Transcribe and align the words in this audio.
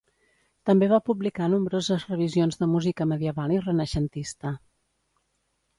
També 0.69 0.87
va 0.93 0.99
publicar 1.09 1.49
nombroses 1.55 2.07
revisions 2.13 2.59
de 2.63 2.71
música 2.73 3.09
medieval 3.13 3.55
i 3.59 3.61
renaixentista. 3.69 4.57